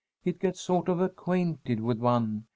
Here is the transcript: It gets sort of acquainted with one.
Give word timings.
It 0.25 0.39
gets 0.39 0.59
sort 0.59 0.89
of 0.89 0.99
acquainted 0.99 1.79
with 1.79 1.99
one. 1.99 2.45